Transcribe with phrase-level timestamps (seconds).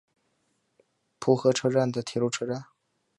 [1.19, 2.65] 浦和车站的铁路车站。